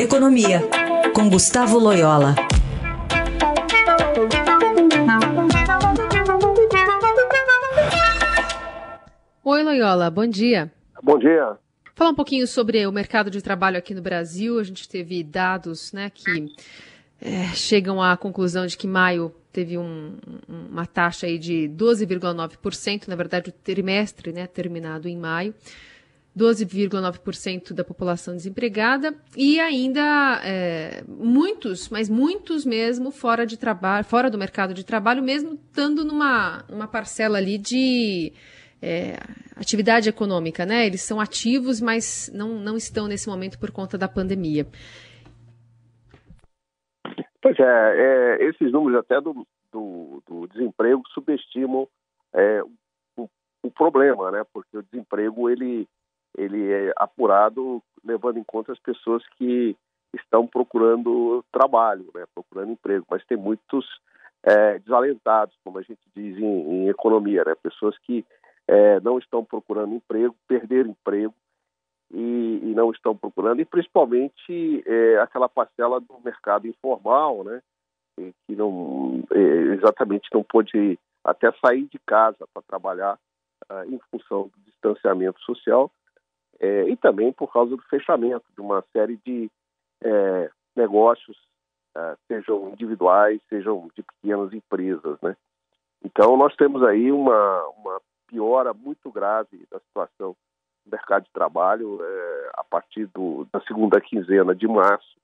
[0.00, 0.62] Economia,
[1.14, 2.34] com Gustavo Loyola.
[9.44, 10.72] Oi, Loyola, bom dia.
[11.02, 11.58] Bom dia.
[11.94, 14.58] Falar um pouquinho sobre o mercado de trabalho aqui no Brasil.
[14.58, 16.50] A gente teve dados né, que
[17.20, 20.16] é, chegam à conclusão de que maio teve um,
[20.48, 25.54] uma taxa aí de 12,9%, na verdade o trimestre né, terminado em maio,
[26.36, 34.30] 12,9% da população desempregada e ainda é, muitos, mas muitos mesmo fora de trabalho, fora
[34.30, 38.32] do mercado de trabalho, mesmo estando numa uma parcela ali de
[38.80, 39.16] é,
[39.56, 40.86] atividade econômica, né?
[40.86, 44.66] Eles são ativos, mas não, não estão nesse momento por conta da pandemia.
[47.42, 51.88] Pois é, é esses números até do, do, do desemprego subestimam
[52.32, 52.62] é,
[53.16, 53.28] o,
[53.62, 54.42] o, problema, né?
[54.52, 55.86] Porque o desemprego ele
[56.36, 59.76] ele é apurado levando em conta as pessoas que
[60.14, 62.24] estão procurando trabalho, né?
[62.34, 63.86] Procurando emprego, mas tem muitos
[64.42, 67.54] é, desalentados, como a gente diz em, em economia, né?
[67.62, 68.24] Pessoas que
[68.66, 71.34] é, não estão procurando emprego, perderam emprego
[72.12, 77.62] e, e não estão procurando, e principalmente é, aquela parcela do mercado informal, né,
[78.16, 79.40] que não é,
[79.74, 83.18] exatamente não pôde até sair de casa para trabalhar
[83.68, 85.90] ah, em função do distanciamento social
[86.60, 89.50] é, e também por causa do fechamento de uma série de
[90.02, 91.36] é, negócios,
[91.94, 95.36] ah, sejam individuais, sejam de pequenas empresas, né.
[96.04, 100.36] Então nós temos aí uma, uma piora muito grave da situação
[100.84, 105.18] do mercado de trabalho é, a partir do, da segunda quinzena de março.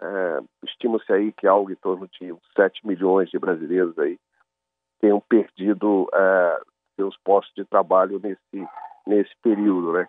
[0.00, 4.18] É, Estima-se aí que algo em torno de 7 milhões de brasileiros aí
[5.00, 6.60] tenham perdido é,
[6.96, 8.68] seus postos de trabalho nesse,
[9.06, 10.08] nesse período, né?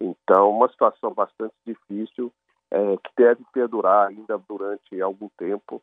[0.00, 2.32] Então, uma situação bastante difícil
[2.70, 5.82] é, que deve perdurar ainda durante algum tempo.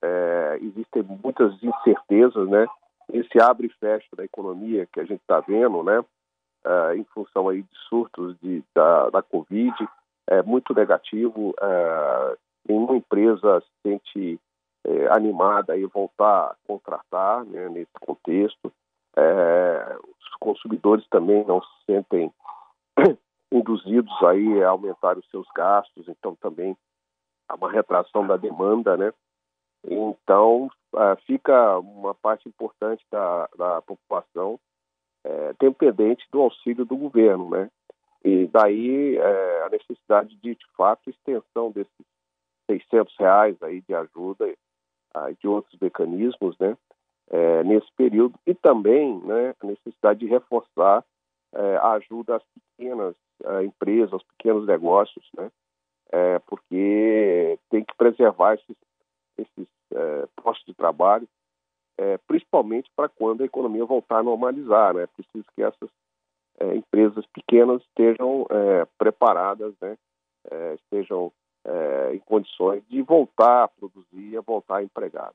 [0.00, 2.66] É, existem muitas incertezas, né?
[3.12, 7.48] esse abre e fecha da economia que a gente está vendo, né, uh, em função
[7.48, 9.74] aí de surtos de, da, da Covid,
[10.26, 11.50] é muito negativo.
[11.50, 12.36] Uh,
[12.68, 14.40] nenhuma empresa se sente
[14.84, 18.70] é, animada a voltar a contratar né, nesse contexto.
[19.16, 22.30] É, os consumidores também não se sentem
[23.50, 26.76] induzidos aí a aumentar os seus gastos, então também
[27.48, 29.12] há uma retração da demanda, né?
[29.84, 34.58] Então, uh, fica uma parte importante da, da população
[35.24, 37.70] é, dependente do auxílio do governo, né?
[38.24, 41.92] E daí é, a necessidade de, de fato, extensão desses
[42.70, 46.76] 600 reais aí de ajuda uh, de outros mecanismos, né?
[47.30, 51.04] É, nesse período e também né, a necessidade de reforçar
[51.52, 55.50] é, a ajuda às pequenas uh, empresas, aos pequenos negócios, né?
[56.10, 58.76] É, porque tem que preservar esses
[59.38, 61.28] esses é, postos de trabalho,
[61.96, 64.94] é, principalmente para quando a economia voltar a normalizar.
[64.94, 65.04] Né?
[65.04, 65.88] É preciso que essas
[66.60, 69.96] é, empresas pequenas estejam é, preparadas, né?
[70.50, 71.32] É, estejam
[72.14, 75.30] em condições de voltar a produzir, a voltar a empregar.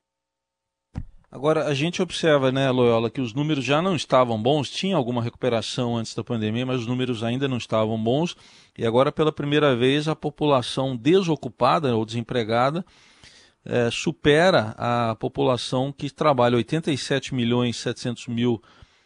[1.44, 5.22] Agora, a gente observa, né, Loyola, que os números já não estavam bons, tinha alguma
[5.22, 8.34] recuperação antes da pandemia, mas os números ainda não estavam bons,
[8.78, 12.86] e agora, pela primeira vez, a população desocupada ou desempregada
[13.66, 18.64] é, supera a população que trabalha 87 milhões e 700 mil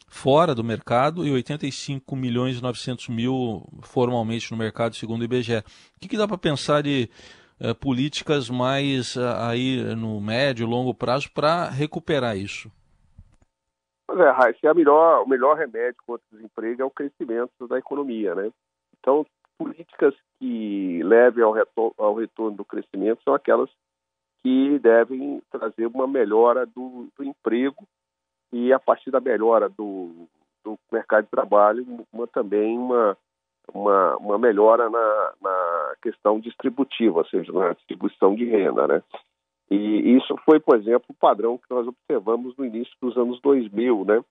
[0.08, 5.58] fora do mercado e 85 milhões e 900 mil formalmente no mercado, segundo o IBGE.
[5.58, 5.64] O
[6.00, 7.10] que, que dá para pensar de
[7.60, 12.72] é, políticas mais é, aí no médio e longo prazo para recuperar isso?
[14.08, 17.78] Pois é, Raíssa, é melhor, o melhor remédio contra o desemprego é o crescimento da
[17.78, 18.52] economia, né?
[19.00, 19.26] Então,
[19.58, 23.70] políticas que levem ao retorno, ao retorno do crescimento são aquelas
[24.42, 27.86] que devem trazer uma melhora do, do emprego
[28.54, 30.28] e a partir da melhora do,
[30.64, 33.18] do mercado de trabalho, uma, também uma,
[33.74, 39.04] uma, uma melhora na, na, questão distributiva, ou seja, na distribuição de renda, né?
[39.70, 44.06] E isso foi, por exemplo, o padrão que nós observamos no início dos anos 2000,
[44.06, 44.24] né?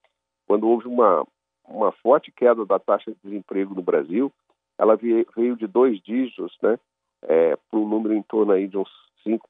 [0.46, 1.26] Quando houve uma,
[1.69, 4.32] uma forte queda da taxa de desemprego no Brasil,
[4.78, 6.78] ela veio de dois dígitos, né?
[7.22, 8.88] É, para um número em torno aí de uns
[9.26, 9.40] 5%,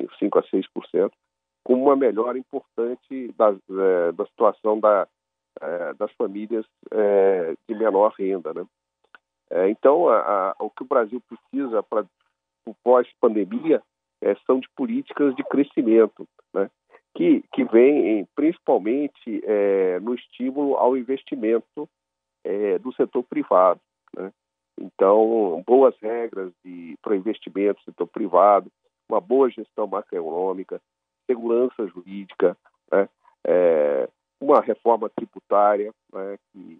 [0.00, 1.10] 5% a 6%,
[1.64, 5.08] com uma melhora importante da, é, da situação da,
[5.62, 8.52] é, das famílias é, de menor renda.
[8.52, 8.66] Né?
[9.50, 12.04] É, então, a, a, o que o Brasil precisa para
[12.66, 13.82] o pós-pandemia
[14.20, 16.68] é, são de políticas de crescimento, né?
[17.14, 21.88] que, que vêm principalmente é, no estímulo ao investimento
[22.82, 23.80] do setor privado.
[24.16, 24.32] Né?
[24.76, 26.52] Então, boas regras
[27.00, 28.68] para investimento no setor privado,
[29.08, 30.80] uma boa gestão macroeconômica,
[31.24, 32.56] segurança jurídica,
[32.90, 33.08] né?
[33.46, 34.08] é,
[34.42, 36.36] uma reforma tributária né?
[36.52, 36.78] que,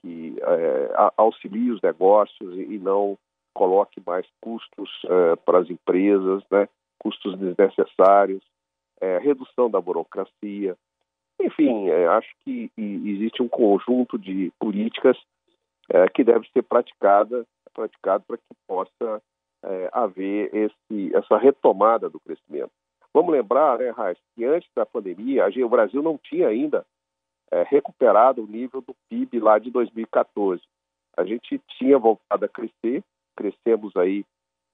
[0.00, 3.16] que é, auxilie os negócios e, não
[3.54, 6.68] coloque mais custos é, para as empresas, né?
[6.98, 8.42] custos desnecessários,
[9.00, 10.76] é, redução da burocracia.
[11.40, 15.16] Enfim, é, acho que existe um conjunto de políticas
[15.90, 19.22] é, que deve ser praticada, praticado para que possa
[19.64, 22.72] é, haver esse, essa retomada do crescimento.
[23.16, 26.84] Vamos lembrar, né, Raiz, que antes da pandemia, o Brasil não tinha ainda
[27.50, 30.60] é, recuperado o nível do PIB lá de 2014.
[31.16, 33.02] A gente tinha voltado a crescer,
[33.34, 34.22] crescemos aí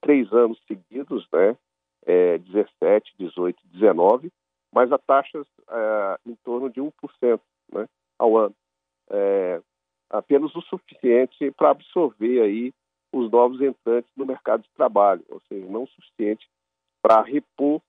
[0.01, 1.57] três anos seguidos, né,
[2.05, 4.29] é, 17, 18, 19,
[4.75, 7.41] mas a taxas é, em torno de 1%
[7.73, 7.87] né,
[8.19, 8.57] ao ano.
[9.09, 9.63] É,
[10.11, 12.75] apenas o suficiente para absorver aí
[13.13, 16.51] os novos entrantes no mercado de trabalho, ou seja, não suficiente
[17.01, 17.81] para repor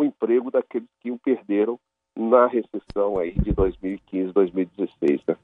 [0.00, 1.78] o emprego daqueles que o perderam
[2.16, 5.36] na recessão aí de 2015, 2016, né?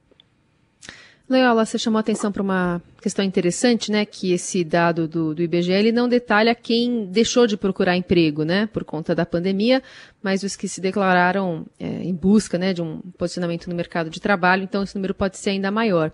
[1.28, 4.06] Leola, você chamou atenção para uma questão interessante, né?
[4.06, 8.68] Que esse dado do, do IBGE ele não detalha quem deixou de procurar emprego, né?
[8.68, 9.82] Por conta da pandemia,
[10.22, 12.72] mas os que se declararam é, em busca, né?
[12.72, 14.62] De um posicionamento no mercado de trabalho.
[14.62, 16.12] Então esse número pode ser ainda maior.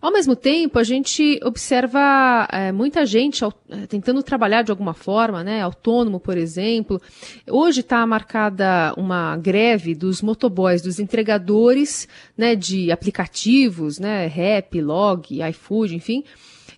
[0.00, 5.44] Ao mesmo tempo, a gente observa é, muita gente é, tentando trabalhar de alguma forma,
[5.44, 5.60] né?
[5.60, 7.00] Autônomo, por exemplo.
[7.46, 12.56] Hoje está marcada uma greve dos motoboys, dos entregadores, né?
[12.56, 14.26] De aplicativos, né?
[14.26, 16.24] Rap, Log, iFood, enfim.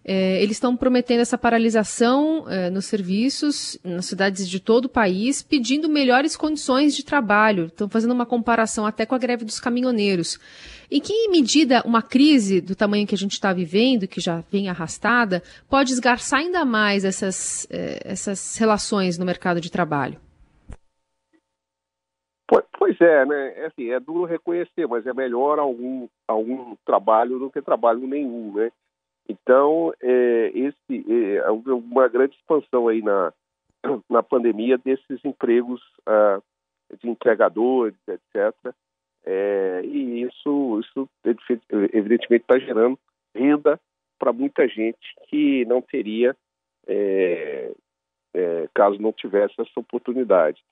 [0.04, 5.42] É, eles estão prometendo essa paralisação é, nos serviços, nas cidades de todo o país,
[5.42, 7.66] pedindo melhores condições de trabalho.
[7.66, 10.40] Estão fazendo uma comparação até com a greve dos caminhoneiros.
[10.90, 14.68] Em que medida uma crise do tamanho que a gente está vivendo, que já vem
[14.68, 20.18] arrastada, pode esgarçar ainda mais essas, é, essas relações no mercado de trabalho?
[22.82, 23.52] Pois é, né?
[23.58, 28.52] É, assim, é duro reconhecer, mas é melhor algum, algum trabalho do que trabalho nenhum,
[28.54, 28.72] né?
[29.32, 33.32] Então, é, esse, é, houve uma grande expansão aí na,
[34.08, 36.40] na pandemia desses empregos ah,
[37.00, 38.74] de entregadores, etc.
[39.24, 41.08] É, e isso, isso
[41.92, 42.98] evidentemente está gerando
[43.34, 43.80] renda
[44.18, 46.36] para muita gente que não teria
[46.86, 47.72] é,
[48.34, 50.62] é, caso não tivesse essa oportunidade.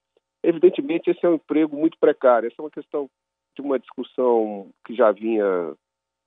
[0.42, 2.46] Evidentemente, esse é um emprego muito precário.
[2.46, 3.08] Essa é uma questão
[3.56, 5.74] de uma discussão que já vinha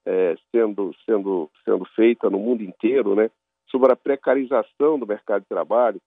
[0.05, 3.29] é, sendo, sendo, sendo feita no mundo inteiro, né,
[3.69, 6.01] sobre a precarização do mercado de trabalho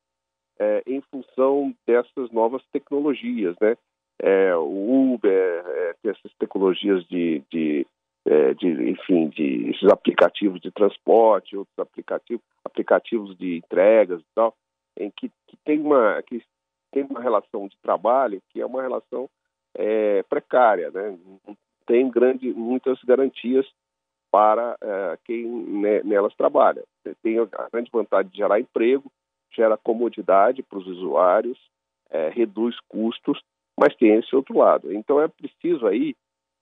[0.59, 3.77] é, em função dessas novas tecnologias, né?
[4.19, 7.87] É, o Uber, é, essas tecnologias de, de,
[8.25, 14.55] é, de, enfim, de esses aplicativos de transporte, outros aplicativos, aplicativos de entregas e tal,
[14.99, 16.43] em que, que tem uma que
[16.91, 19.29] tem uma relação de trabalho que é uma relação
[19.75, 21.19] é, precária, né?
[21.47, 21.57] Não
[21.87, 23.67] tem grande, muitas garantias
[24.37, 25.47] para é, quem
[26.05, 26.85] nelas trabalha.
[27.23, 29.11] Tem a grande vantagem de gerar emprego,
[29.51, 31.59] gera comodidade para os usuários,
[32.11, 33.41] é, reduz custos,
[33.81, 34.93] mas tem esse outro lado.
[34.93, 36.15] Então é preciso aí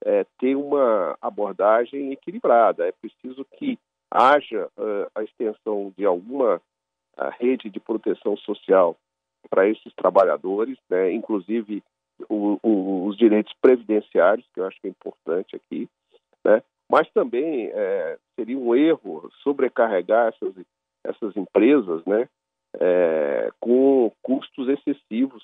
[0.04, 2.86] é, ter uma abordagem equilibrada.
[2.86, 3.76] É preciso que
[4.08, 6.62] haja uh, a extensão de alguma
[7.40, 8.96] rede de proteção social
[9.50, 11.12] para esses trabalhadores, né?
[11.12, 11.82] inclusive
[12.28, 15.88] o, o, os direitos previdenciários, que eu acho que é importante aqui,
[16.44, 16.62] né?
[16.94, 20.54] Mas também é, seria um erro sobrecarregar essas,
[21.02, 22.28] essas empresas né,
[22.80, 25.42] é, com custos excessivos,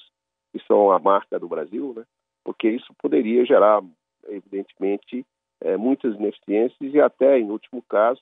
[0.52, 2.04] que são a marca do Brasil, né,
[2.45, 3.83] porque isso poderia gerar,
[4.28, 5.26] evidentemente,
[5.61, 8.21] é, muitas ineficiências e até, em último caso,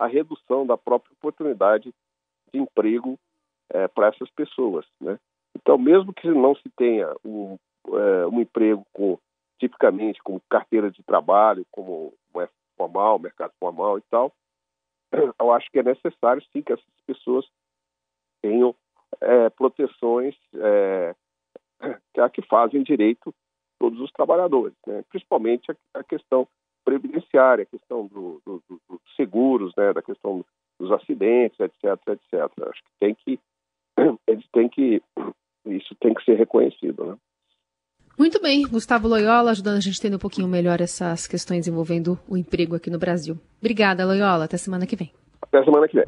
[0.00, 1.94] a, redução da própria oportunidade
[2.52, 3.16] de emprego
[3.72, 4.84] é, para essas pessoas.
[5.00, 5.20] Né?
[5.56, 9.16] Então, mesmo que não se tenha um, é, um emprego com
[9.60, 12.12] tipicamente como carteira de trabalho, como
[12.80, 14.32] formal, mercado formal e tal,
[15.38, 17.46] eu acho que é necessário sim que essas pessoas
[18.40, 18.74] tenham
[19.20, 21.14] é, proteções é,
[22.32, 23.34] que fazem direito
[23.78, 25.02] todos os trabalhadores, né?
[25.10, 26.48] principalmente a, a, questão
[26.84, 29.92] previdenciária, a questão do, do, do, dos seguros, né?
[29.92, 30.44] da questão
[30.78, 32.68] dos acidentes, etc, etc.
[32.68, 33.38] Acho que tem que
[34.26, 35.02] eles têm que
[35.66, 37.18] isso tem que ser reconhecido, né?
[38.20, 42.18] Muito bem, Gustavo Loyola ajudando a gente a entender um pouquinho melhor essas questões envolvendo
[42.28, 43.38] o emprego aqui no Brasil.
[43.58, 44.44] Obrigada, Loyola.
[44.44, 45.10] Até semana que vem.
[45.40, 46.04] Até semana que vem.